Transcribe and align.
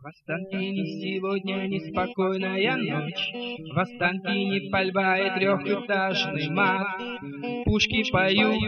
В 0.00 0.06
Останкине 0.06 0.86
сегодня 1.02 1.66
неспокойная 1.66 2.76
ночь, 2.76 3.32
В 3.72 3.78
Останкине 3.78 4.70
пальба 4.70 5.18
и 5.18 5.30
трехэтажный 5.34 6.48
мат. 6.50 7.00
Пушки 7.64 8.08
поют, 8.12 8.62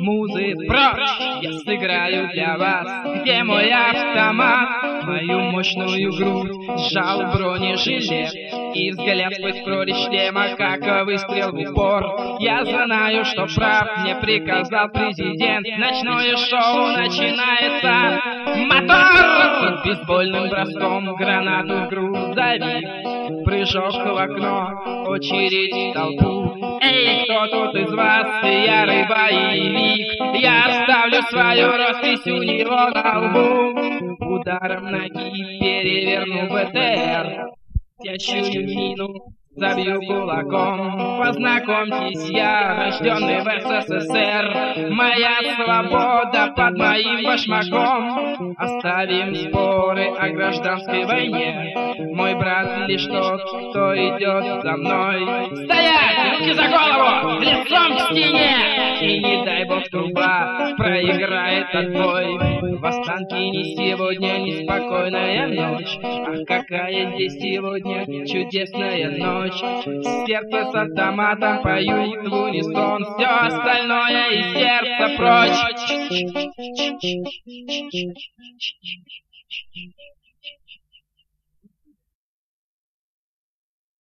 музы 0.00 0.56
прочь, 0.66 1.42
Я 1.42 1.52
сыграю 1.60 2.30
для 2.32 2.58
вас, 2.58 3.20
где 3.22 3.44
мой 3.44 3.70
автомат? 3.70 5.04
Мою 5.04 5.38
мощную 5.52 6.12
грудь 6.16 6.80
сжал 6.80 7.32
бронежилет, 7.32 8.32
И 8.78 8.92
взгляд 8.92 9.32
прорезь 9.64 10.06
шлема, 10.06 10.54
как 10.56 11.04
выстрел 11.04 11.50
в 11.50 11.56
упор. 11.56 12.38
Я 12.38 12.64
знаю, 12.64 13.24
что 13.24 13.46
прав, 13.56 13.98
мне 13.98 14.14
приказал 14.14 14.88
президент, 14.90 15.66
Ночное 15.78 16.36
шоу 16.36 16.86
начинается, 16.96 18.20
мотор! 18.68 19.82
Бейсбольным 19.84 20.48
броском 20.48 21.16
гранату 21.16 21.74
в 21.74 21.88
грузовик 21.88 23.44
Прыжок 23.44 23.94
в 23.94 24.16
окно, 24.16 25.06
очередь 25.08 25.74
в 25.74 25.94
толпу. 25.94 26.78
Эй, 26.80 27.24
кто 27.24 27.46
тут 27.48 27.74
из 27.74 27.92
вас 27.92 28.44
ярый 28.44 29.08
боевик? 29.08 30.40
Я 30.40 30.66
оставлю 30.66 31.22
свою 31.22 31.72
роспись 31.72 32.26
у 32.26 32.42
него 32.42 32.90
на 32.90 33.18
лбу. 33.18 34.36
Ударом 34.36 34.92
ноги 34.92 35.58
переверну 35.58 36.48
БТР 36.48 37.57
que 38.00 38.08
achou 38.08 38.42
que 38.42 38.94
não 38.96 39.12
забью 39.58 40.00
кулаком. 40.00 41.18
Познакомьтесь, 41.18 42.30
я 42.30 42.76
рожденный 42.76 43.40
в 43.40 43.82
СССР, 43.82 44.90
моя 44.90 45.38
свобода 45.56 46.52
под 46.56 46.78
моим 46.78 47.24
башмаком. 47.24 48.54
Оставим 48.56 49.34
споры 49.34 50.06
о 50.16 50.28
гражданской 50.30 51.04
войне, 51.04 51.74
мой 52.14 52.34
брат 52.34 52.88
лишь 52.88 53.06
тот, 53.06 53.42
кто 53.42 53.94
идет 53.96 54.62
за 54.62 54.76
мной. 54.76 55.64
Стоять! 55.64 56.38
Руки 56.38 56.52
за 56.52 56.68
голову! 56.68 57.40
Лицом 57.40 57.96
к 57.96 58.00
стене! 58.10 58.78
И 59.00 59.18
не 59.20 59.44
дай 59.44 59.64
бог 59.64 59.84
труба 59.90 60.74
проиграет 60.76 61.72
отбой. 61.72 62.58
В 62.78 62.84
Останкине 62.84 63.64
сегодня 63.76 64.38
неспокойная 64.38 65.48
ночь, 65.48 65.98
ах, 66.02 66.44
какая 66.46 67.12
здесь 67.14 67.34
сегодня 67.34 68.06
чудесная 68.26 69.10
ночь 69.18 69.47
ночь 69.48 70.26
Сердце 70.26 70.70
с 70.70 70.74
автоматом 70.74 71.62
поют 71.62 72.28
в 72.28 72.34
унисон 72.34 73.04
Все 73.04 73.26
остальное 73.26 74.30
из 74.30 74.46
сердца 74.54 75.16
прочь 75.16 75.58